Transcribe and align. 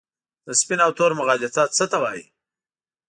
د 0.45 0.47
سپین 0.59 0.79
او 0.85 0.91
تور 0.97 1.11
مغالطه 1.19 1.63
څه 1.77 1.85
ته 1.91 1.97
وايي؟ 2.03 2.23